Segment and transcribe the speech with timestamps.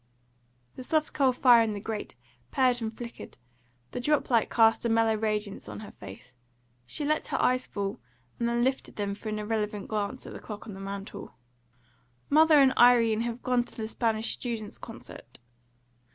[0.77, 2.15] The soft coal fire in the grate
[2.49, 3.37] purred and flickered;
[3.91, 6.33] the drop light cast a mellow radiance on her face.
[6.87, 7.99] She let her eyes fall,
[8.39, 11.35] and then lifted them for an irrelevant glance at the clock on the mantel.
[12.31, 15.37] "Mother and Irene have gone to the Spanish Students' concert."